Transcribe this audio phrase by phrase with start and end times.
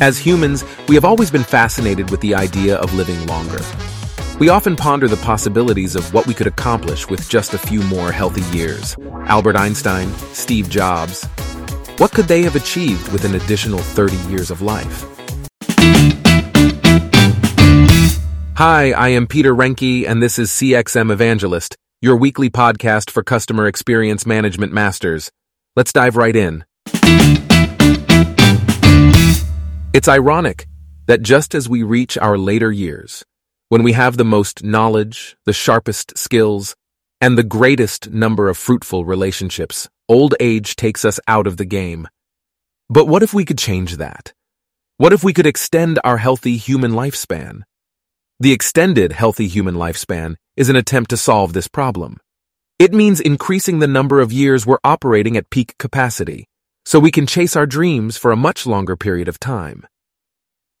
[0.00, 3.60] As humans, we have always been fascinated with the idea of living longer.
[4.38, 8.10] We often ponder the possibilities of what we could accomplish with just a few more
[8.10, 8.96] healthy years.
[9.26, 11.24] Albert Einstein, Steve Jobs.
[11.98, 15.06] What could they have achieved with an additional 30 years of life?
[18.56, 23.66] Hi, I am Peter Renke, and this is CXM Evangelist, your weekly podcast for customer
[23.66, 25.30] experience management masters.
[25.76, 26.64] Let's dive right in.
[29.94, 30.66] It's ironic
[31.06, 33.24] that just as we reach our later years,
[33.68, 36.76] when we have the most knowledge, the sharpest skills,
[37.20, 42.06] and the greatest number of fruitful relationships, old age takes us out of the game.
[42.90, 44.34] But what if we could change that?
[44.98, 47.62] What if we could extend our healthy human lifespan?
[48.40, 52.18] The extended healthy human lifespan is an attempt to solve this problem.
[52.78, 56.46] It means increasing the number of years we're operating at peak capacity
[56.86, 59.86] so we can chase our dreams for a much longer period of time.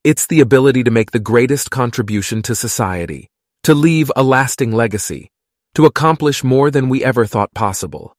[0.04, 3.30] It's the ability to make the greatest contribution to society,
[3.62, 5.30] to leave a lasting legacy,
[5.74, 8.14] to accomplish more than we ever thought possible.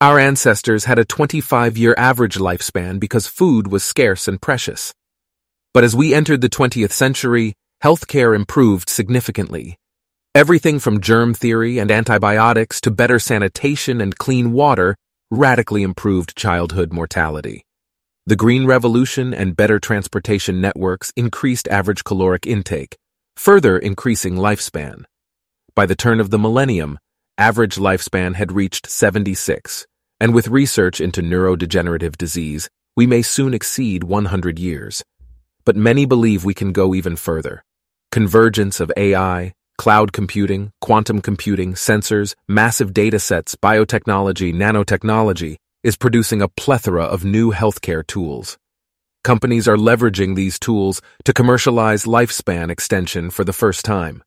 [0.00, 4.94] Our ancestors had a 25 year average lifespan because food was scarce and precious.
[5.74, 9.76] But as we entered the 20th century, healthcare improved significantly.
[10.34, 14.96] Everything from germ theory and antibiotics to better sanitation and clean water
[15.30, 17.64] radically improved childhood mortality.
[18.26, 22.98] The Green Revolution and better transportation networks increased average caloric intake,
[23.36, 25.04] further increasing lifespan.
[25.76, 26.98] By the turn of the millennium,
[27.38, 29.86] average lifespan had reached 76,
[30.18, 35.04] and with research into neurodegenerative disease, we may soon exceed 100 years.
[35.64, 37.62] But many believe we can go even further.
[38.10, 46.48] Convergence of AI, cloud computing, quantum computing, sensors, massive datasets, biotechnology, nanotechnology is producing a
[46.48, 48.58] plethora of new healthcare tools.
[49.24, 54.22] Companies are leveraging these tools to commercialize lifespan extension for the first time.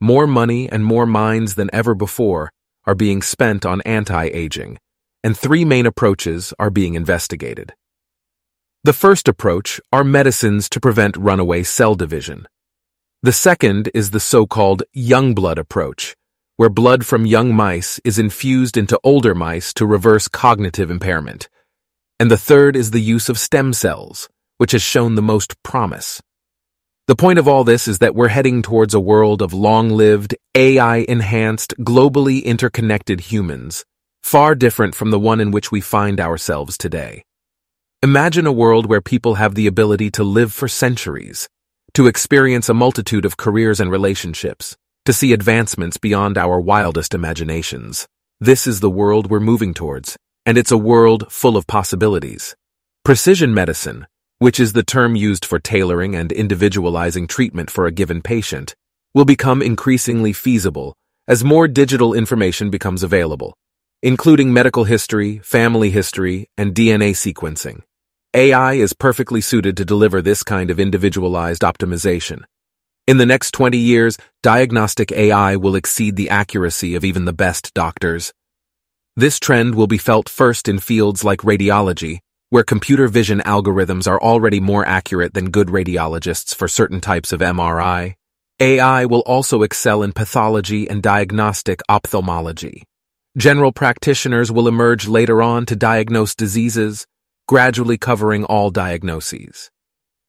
[0.00, 2.50] More money and more minds than ever before
[2.84, 4.78] are being spent on anti-aging,
[5.22, 7.72] and three main approaches are being investigated.
[8.82, 12.48] The first approach are medicines to prevent runaway cell division.
[13.20, 16.14] The second is the so-called young blood approach,
[16.56, 21.48] where blood from young mice is infused into older mice to reverse cognitive impairment.
[22.20, 26.22] And the third is the use of stem cells, which has shown the most promise.
[27.08, 31.74] The point of all this is that we're heading towards a world of long-lived, AI-enhanced,
[31.80, 33.84] globally interconnected humans,
[34.22, 37.24] far different from the one in which we find ourselves today.
[38.00, 41.48] Imagine a world where people have the ability to live for centuries,
[41.94, 48.06] to experience a multitude of careers and relationships, to see advancements beyond our wildest imaginations.
[48.40, 50.16] This is the world we're moving towards,
[50.46, 52.54] and it's a world full of possibilities.
[53.04, 54.06] Precision medicine,
[54.38, 58.74] which is the term used for tailoring and individualizing treatment for a given patient,
[59.14, 60.94] will become increasingly feasible
[61.26, 63.54] as more digital information becomes available,
[64.02, 67.82] including medical history, family history, and DNA sequencing.
[68.34, 72.42] AI is perfectly suited to deliver this kind of individualized optimization.
[73.06, 77.72] In the next 20 years, diagnostic AI will exceed the accuracy of even the best
[77.72, 78.34] doctors.
[79.16, 82.18] This trend will be felt first in fields like radiology,
[82.50, 87.40] where computer vision algorithms are already more accurate than good radiologists for certain types of
[87.40, 88.16] MRI.
[88.60, 92.84] AI will also excel in pathology and diagnostic ophthalmology.
[93.38, 97.06] General practitioners will emerge later on to diagnose diseases,
[97.48, 99.70] gradually covering all diagnoses.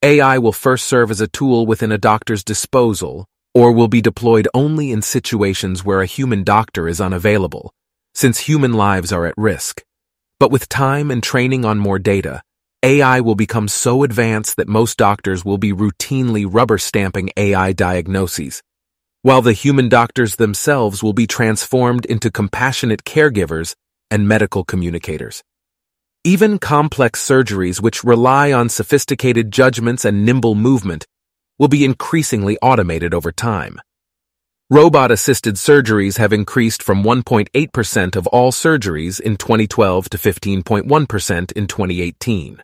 [0.02, 4.48] AI will first serve as a tool within a doctor's disposal or will be deployed
[4.54, 7.74] only in situations where a human doctor is unavailable,
[8.14, 9.82] since human lives are at risk.
[10.38, 12.42] But with time and training on more data,
[12.82, 18.62] AI will become so advanced that most doctors will be routinely rubber stamping AI diagnoses,
[19.20, 23.74] while the human doctors themselves will be transformed into compassionate caregivers
[24.10, 25.42] and medical communicators.
[26.24, 31.06] Even complex surgeries which rely on sophisticated judgments and nimble movement
[31.58, 33.80] will be increasingly automated over time.
[34.68, 42.62] Robot-assisted surgeries have increased from 1.8% of all surgeries in 2012 to 15.1% in 2018.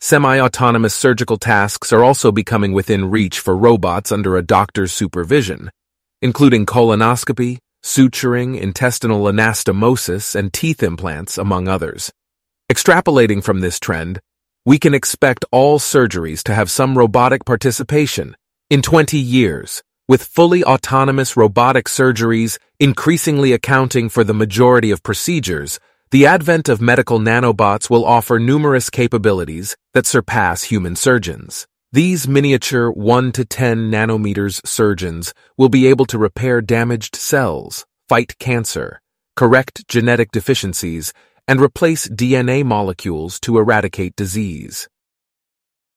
[0.00, 5.72] Semi-autonomous surgical tasks are also becoming within reach for robots under a doctor's supervision,
[6.22, 12.12] including colonoscopy, suturing, intestinal anastomosis, and teeth implants, among others.
[12.70, 14.20] Extrapolating from this trend,
[14.64, 18.36] we can expect all surgeries to have some robotic participation
[18.70, 25.80] in 20 years, with fully autonomous robotic surgeries increasingly accounting for the majority of procedures,
[26.12, 31.66] the advent of medical nanobots will offer numerous capabilities that surpass human surgeons.
[31.90, 38.38] These miniature 1 to 10 nanometers surgeons will be able to repair damaged cells, fight
[38.38, 39.00] cancer,
[39.34, 41.12] correct genetic deficiencies,
[41.50, 44.88] and replace DNA molecules to eradicate disease.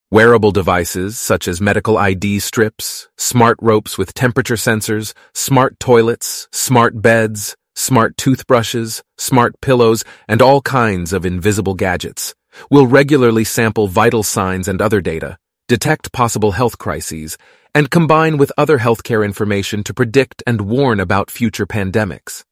[0.10, 7.04] Wearable devices such as medical ID strips, smart ropes with temperature sensors, smart toilets, smart
[7.04, 12.34] beds, smart toothbrushes, smart pillows, and all kinds of invisible gadgets
[12.72, 17.38] will regularly sample vital signs and other data, detect possible health crises,
[17.76, 22.44] and combine with other healthcare information to predict and warn about future pandemics.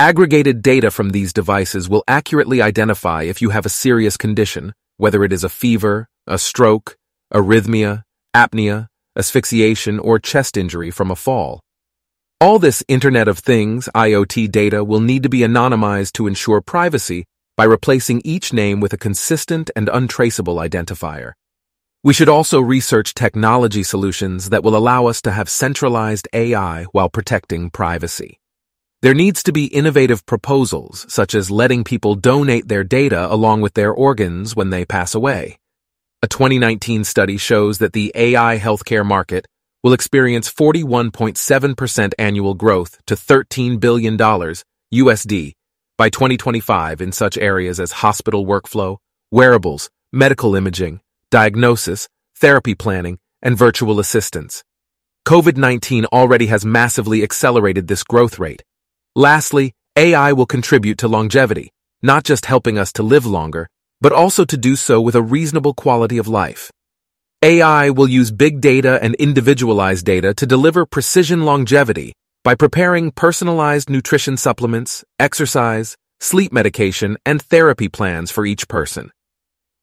[0.00, 5.24] Aggregated data from these devices will accurately identify if you have a serious condition, whether
[5.24, 6.96] it is a fever, a stroke,
[7.34, 8.86] arrhythmia, apnea,
[9.16, 11.58] asphyxiation, or chest injury from a fall.
[12.40, 17.24] All this Internet of Things IoT data will need to be anonymized to ensure privacy
[17.56, 21.32] by replacing each name with a consistent and untraceable identifier.
[22.04, 27.08] We should also research technology solutions that will allow us to have centralized AI while
[27.08, 28.38] protecting privacy.
[29.00, 33.74] There needs to be innovative proposals, such as letting people donate their data along with
[33.74, 35.60] their organs when they pass away.
[36.20, 39.46] A 2019 study shows that the AI healthcare market
[39.84, 45.52] will experience 41.7% annual growth to $13 billion USD
[45.96, 48.96] by 2025 in such areas as hospital workflow,
[49.30, 51.00] wearables, medical imaging,
[51.30, 54.64] diagnosis, therapy planning, and virtual assistance.
[55.24, 58.64] COVID-19 already has massively accelerated this growth rate.
[59.18, 63.68] Lastly, AI will contribute to longevity, not just helping us to live longer,
[64.00, 66.70] but also to do so with a reasonable quality of life.
[67.42, 72.12] AI will use big data and individualized data to deliver precision longevity
[72.44, 79.10] by preparing personalized nutrition supplements, exercise, sleep medication, and therapy plans for each person.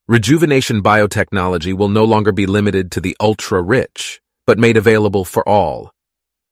[0.08, 5.92] Rejuvenation biotechnology will no longer be limited to the ultra-rich, but made available for all.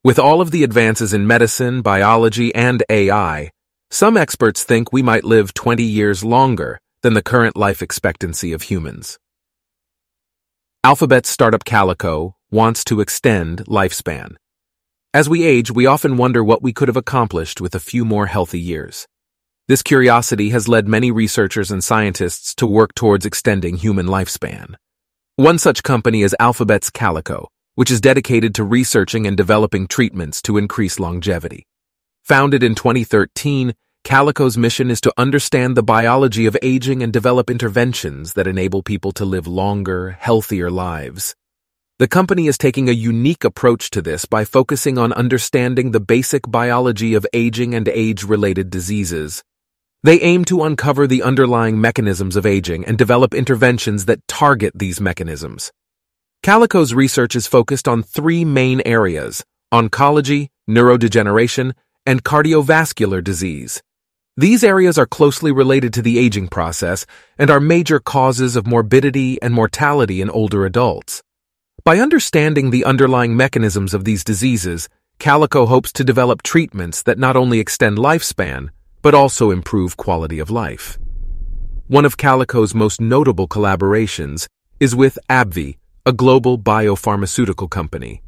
[0.05, 3.51] With all of the advances in medicine, biology, and AI,
[3.89, 8.63] some experts think we might live 20 years longer than the current life expectancy of
[8.63, 9.17] humans.
[10.83, 14.35] Alphabet startup Calico wants to extend lifespan.
[15.13, 18.25] As we age, we often wonder what we could have accomplished with a few more
[18.25, 19.07] healthy years.
[19.69, 24.75] This curiosity has led many researchers and scientists to work towards extending human lifespan.
[25.37, 30.57] One such company is Alphabet's Calico, which is dedicated to researching and developing treatments to
[30.57, 31.65] increase longevity.
[32.23, 33.73] Founded in 2013,
[34.03, 39.11] Calico's mission is to understand the biology of aging and develop interventions that enable people
[39.13, 41.35] to live longer, healthier lives.
[41.99, 46.49] The company is taking a unique approach to this by focusing on understanding the basic
[46.49, 49.43] biology of aging and age-related diseases.
[50.01, 54.99] They aim to uncover the underlying mechanisms of aging and develop interventions that target these
[54.99, 55.71] mechanisms.
[56.43, 61.71] Calico's research is focused on three main areas, oncology, neurodegeneration,
[62.05, 63.81] and cardiovascular disease.
[64.35, 67.05] These areas are closely related to the aging process
[67.37, 71.23] and are major causes of morbidity and mortality in older adults.
[71.85, 74.89] By understanding the underlying mechanisms of these diseases,
[75.19, 78.67] Calico hopes to develop treatments that not only extend lifespan,
[79.01, 80.99] but also improve quality of life.
[81.87, 84.47] One of Calico's most notable collaborations
[84.81, 88.21] is with AbbVie, a global biopharmaceutical company.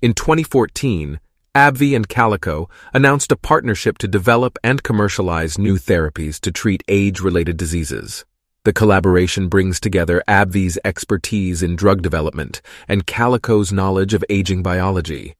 [0.00, 1.20] In 2014,
[1.54, 7.56] AbbVie and Calico announced a partnership to develop and commercialize new therapies to treat age-related
[7.56, 8.24] diseases.
[8.64, 15.36] The collaboration brings together AbbVie's expertise in drug development and Calico's knowledge of aging biology.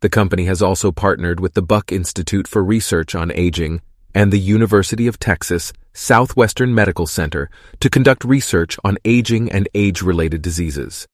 [0.00, 3.80] The company has also partnered with the Buck Institute for Research on Aging
[4.14, 7.48] and the University of Texas Southwestern Medical Center
[7.80, 11.08] to conduct research on aging and age-related diseases.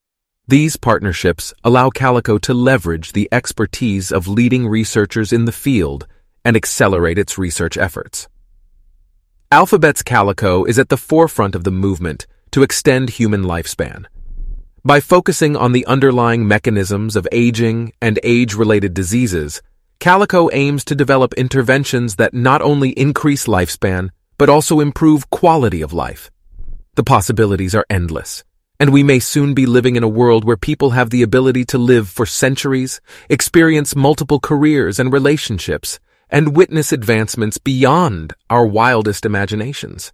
[0.49, 6.07] These partnerships allow Calico to leverage the expertise of leading researchers in the field
[6.43, 8.29] and accelerate its research efforts.
[9.53, 14.07] Alphabet's Calico is at the forefront of the movement to extend human lifespan.
[14.83, 19.61] By focusing on the underlying mechanisms of aging and age-related diseases,
[20.01, 25.93] Calico aims to develop interventions that not only increase lifespan, but also improve quality of
[25.93, 26.31] life.
[26.95, 28.45] The possibilities are endless
[28.81, 31.79] and we may soon be living in a world where people have the ability to
[31.79, 35.99] live for centuries, experience multiple careers and relationships,
[36.31, 40.13] and witness advancements beyond our wildest imaginations.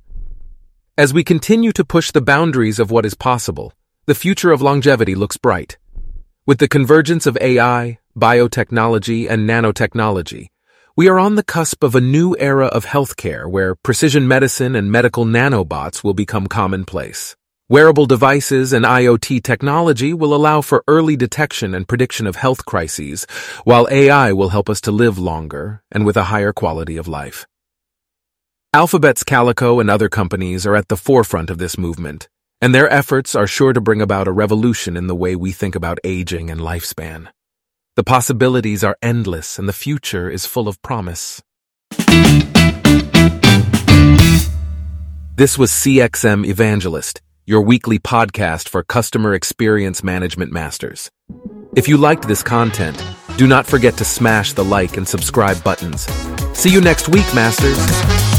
[0.96, 3.72] As we continue to push the boundaries of what is possible,
[4.06, 5.76] the future of longevity looks bright.
[6.46, 10.48] With the convergence of AI, biotechnology, and nanotechnology,
[10.96, 14.92] we are on the cusp of a new era of healthcare where precision medicine and
[14.92, 17.34] medical nanobots will become commonplace.
[17.70, 23.26] Wearable devices and IoT technology will allow for early detection and prediction of health crises,
[23.64, 27.46] while AI will help us to live longer and with a higher quality of life.
[28.74, 32.28] Alphabet's Calico and other companies are at the forefront of this movement,
[32.60, 35.74] and their efforts are sure to bring about a revolution in the way we think
[35.74, 37.28] about aging and lifespan.
[37.96, 41.40] The possibilities are endless and the future is full of promise.
[45.36, 51.10] This was CXM Evangelist, your weekly podcast for customer experience management masters.
[51.76, 53.02] If you liked this content,
[53.36, 56.06] do not forget to smash the like and subscribe buttons.
[56.52, 58.33] See you next week, masters.